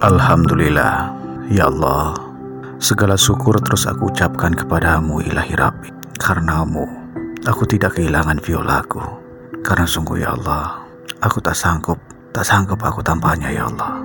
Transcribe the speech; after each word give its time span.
Alhamdulillah, 0.00 1.12
ya 1.52 1.68
Allah. 1.68 2.16
Segala 2.80 3.20
syukur 3.20 3.60
terus 3.60 3.84
aku 3.84 4.08
ucapkan 4.08 4.56
kepadamu 4.56 5.20
ilahi 5.20 5.52
Rabbi. 5.52 5.92
Karenamu, 6.16 6.88
aku 7.44 7.68
tidak 7.68 8.00
kehilangan 8.00 8.40
violaku. 8.40 8.96
Karena 9.60 9.84
sungguh 9.84 10.24
ya 10.24 10.32
Allah, 10.32 10.88
aku 11.20 11.44
tak 11.44 11.52
sanggup, 11.52 12.00
tak 12.32 12.48
sanggup 12.48 12.80
aku 12.80 13.04
tanpanya 13.04 13.52
ya 13.52 13.68
Allah. 13.68 14.00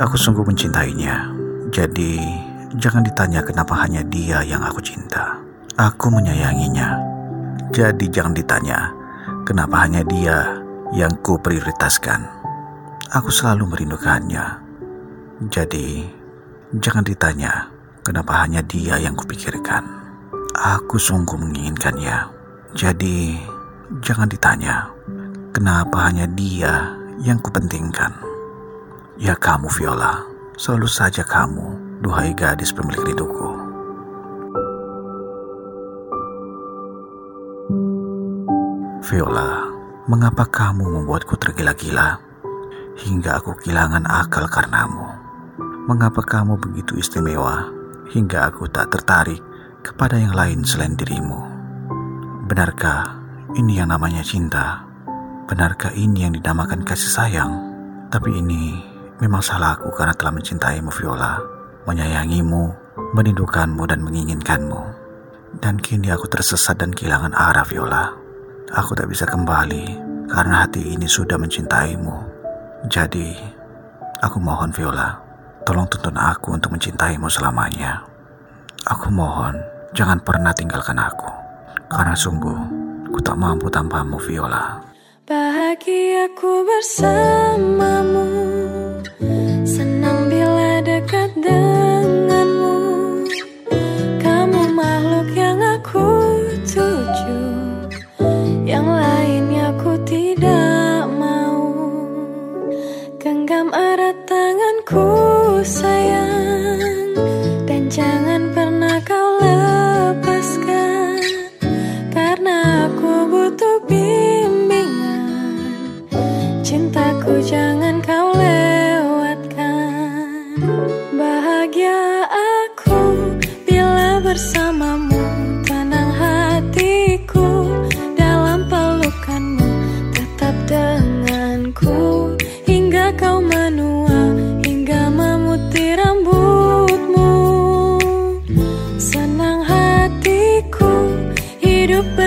Aku 0.00 0.16
sungguh 0.16 0.48
mencintainya. 0.48 1.28
Jadi, 1.68 2.24
jangan 2.80 3.04
ditanya 3.04 3.44
kenapa 3.44 3.84
hanya 3.84 4.00
dia 4.08 4.40
yang 4.48 4.64
aku 4.64 4.80
cinta. 4.80 5.44
Aku 5.76 6.08
menyayanginya. 6.08 6.96
Jadi 7.68 8.08
jangan 8.08 8.32
ditanya 8.32 8.96
kenapa 9.44 9.84
hanya 9.84 10.00
dia 10.08 10.59
yang 10.90 11.14
ku 11.22 11.38
prioritaskan. 11.38 12.26
Aku 13.10 13.30
selalu 13.30 13.74
merindukannya. 13.74 14.46
Jadi, 15.50 16.06
jangan 16.78 17.06
ditanya 17.06 17.70
kenapa 18.02 18.46
hanya 18.46 18.62
dia 18.62 18.98
yang 18.98 19.14
kupikirkan. 19.14 19.82
Aku 20.54 20.98
sungguh 20.98 21.38
menginginkannya. 21.38 22.30
Jadi, 22.74 23.38
jangan 24.02 24.30
ditanya 24.30 24.90
kenapa 25.50 26.10
hanya 26.10 26.26
dia 26.30 26.94
yang 27.22 27.38
kupentingkan. 27.42 28.14
Ya 29.20 29.36
kamu 29.36 29.68
Viola, 29.74 30.22
selalu 30.56 30.88
saja 30.88 31.26
kamu, 31.26 32.00
duhai 32.00 32.32
gadis 32.32 32.72
pemilik 32.72 33.12
rinduku. 33.12 33.50
Viola, 39.10 39.59
Mengapa 40.10 40.42
kamu 40.42 40.90
membuatku 40.90 41.38
tergila-gila 41.38 42.18
hingga 42.98 43.38
aku 43.38 43.54
kehilangan 43.62 44.10
akal 44.10 44.42
karenamu? 44.50 45.06
Mengapa 45.86 46.18
kamu 46.26 46.58
begitu 46.58 46.98
istimewa 46.98 47.70
hingga 48.10 48.50
aku 48.50 48.66
tak 48.74 48.90
tertarik 48.90 49.38
kepada 49.86 50.18
yang 50.18 50.34
lain 50.34 50.66
selain 50.66 50.98
dirimu? 50.98 51.38
Benarkah 52.42 53.22
ini 53.54 53.78
yang 53.78 53.94
namanya 53.94 54.26
cinta? 54.26 54.82
Benarkah 55.46 55.94
ini 55.94 56.26
yang 56.26 56.34
dinamakan 56.34 56.82
kasih 56.82 57.14
sayang? 57.14 57.52
Tapi 58.10 58.34
ini 58.34 58.82
memang 59.22 59.46
salahku 59.46 59.94
karena 59.94 60.10
telah 60.18 60.34
mencintaimu 60.34 60.90
Viola, 60.90 61.38
menyayangimu, 61.86 62.64
merindukanmu 63.14 63.86
dan 63.86 64.02
menginginkanmu. 64.02 64.82
Dan 65.62 65.78
kini 65.78 66.10
aku 66.10 66.26
tersesat 66.26 66.82
dan 66.82 66.90
kehilangan 66.90 67.30
arah 67.30 67.62
Viola. 67.62 68.19
Aku 68.70 68.94
tak 68.94 69.10
bisa 69.10 69.26
kembali 69.26 69.98
karena 70.30 70.62
hati 70.62 70.94
ini 70.94 71.10
sudah 71.10 71.34
mencintaimu. 71.34 72.14
Jadi, 72.86 73.34
aku 74.22 74.38
mohon 74.38 74.70
Viola, 74.70 75.18
tolong 75.66 75.90
tuntun 75.90 76.14
aku 76.14 76.54
untuk 76.54 76.78
mencintaimu 76.78 77.26
selamanya. 77.26 78.06
Aku 78.86 79.10
mohon, 79.10 79.58
jangan 79.90 80.22
pernah 80.22 80.54
tinggalkan 80.54 81.02
aku. 81.02 81.26
Karena 81.90 82.14
sungguh, 82.14 82.58
ku 83.10 83.18
tak 83.18 83.34
mampu 83.34 83.66
tanpamu 83.66 84.22
Viola. 84.22 84.78
Bahagiaku 85.26 86.62
bersamamu 86.62 87.39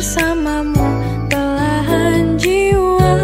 bersamamu. 0.00 0.88
Belahan 1.28 2.40
jiwa 2.40 3.20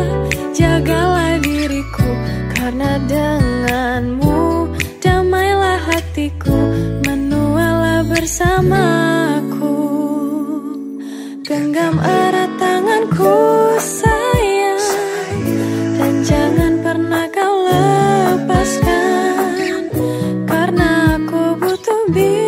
Jagalah 0.52 1.40
diriku. 1.40 2.04
Karena 2.52 3.00
denganmu 3.08 4.68
Damailah 5.00 5.80
hatiku. 5.88 6.52
Menualah 7.00 8.04
bersamaku. 8.12 9.72
Genggam 11.48 11.96
erat 11.96 12.52
tanganku 12.60 13.40
sayang. 13.80 14.84
Dan 15.96 16.14
jangan 16.28 16.72
pernah 16.84 17.24
kau 17.32 17.56
lepaskan. 17.72 19.80
Karena 20.44 21.16
aku 21.16 21.56
butuh 21.56 22.04
biru 22.12 22.45